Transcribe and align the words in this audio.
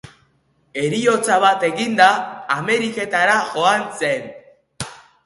Heriotza 0.83 1.35
bat 1.43 1.65
eginda, 1.67 2.07
Ameriketara 2.55 3.37
joan 3.53 3.85
zen. 4.01 4.25